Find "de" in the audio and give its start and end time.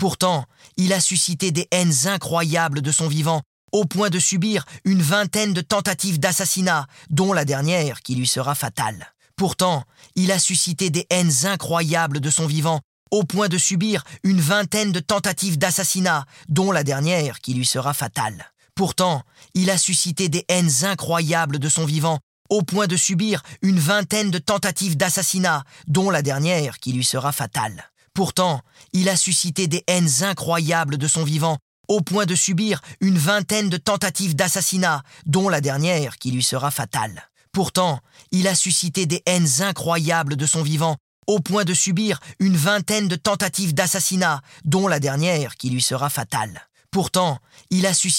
2.80-2.90, 4.08-4.18, 5.52-5.60, 12.18-12.30, 13.48-13.58, 14.90-15.00, 21.58-21.68, 22.86-22.96, 24.30-24.38, 30.98-31.08, 32.26-32.34, 33.70-33.78, 40.36-40.44, 41.64-41.72, 43.08-43.16